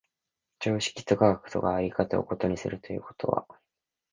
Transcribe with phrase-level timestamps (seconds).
[0.59, 3.45] 常識と科学とが在り方を異にするということは、